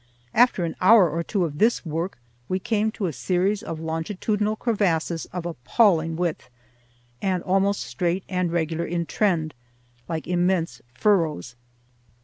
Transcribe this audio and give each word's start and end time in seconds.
After 0.33 0.65
an 0.65 0.75
hour 0.81 1.07
or 1.07 1.21
two 1.21 1.45
of 1.45 1.59
this 1.59 1.85
work 1.85 2.17
we 2.49 2.57
came 2.57 2.89
to 2.93 3.05
a 3.05 3.13
series 3.13 3.61
of 3.61 3.79
longitudinal 3.79 4.55
crevasses 4.55 5.25
of 5.27 5.45
appalling 5.45 6.15
width, 6.15 6.49
and 7.21 7.43
almost 7.43 7.81
straight 7.81 8.23
and 8.27 8.51
regular 8.51 8.87
in 8.87 9.05
trend, 9.05 9.53
like 10.09 10.25
immense 10.25 10.81
furrows. 10.95 11.55